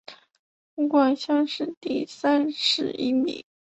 [0.73, 3.45] 湖广乡试第三十一名。